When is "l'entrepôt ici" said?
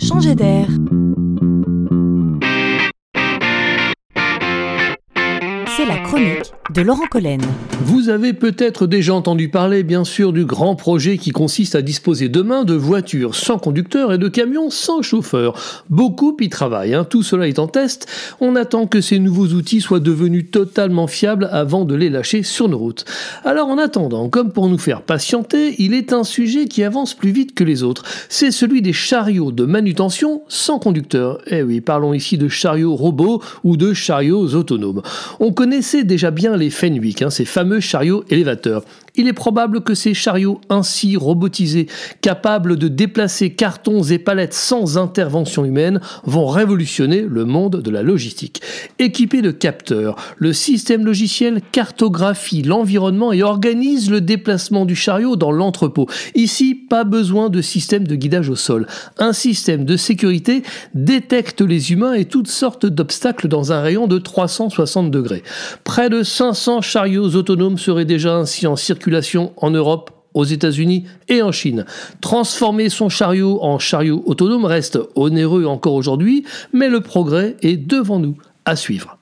55.52-56.74